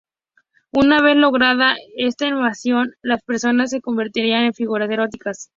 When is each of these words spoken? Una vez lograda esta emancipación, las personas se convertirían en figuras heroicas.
Una 0.73 0.99
vez 1.03 1.15
lograda 1.15 1.75
esta 1.95 2.25
emancipación, 2.25 2.89
las 3.03 3.21
personas 3.21 3.69
se 3.69 3.81
convertirían 3.81 4.45
en 4.45 4.53
figuras 4.55 4.89
heroicas. 4.89 5.49